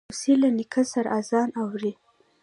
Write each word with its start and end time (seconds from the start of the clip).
لمسی 0.09 0.33
له 0.41 0.49
نیکه 0.57 0.83
سره 0.93 1.09
آذان 1.19 1.49
اوري. 1.61 1.91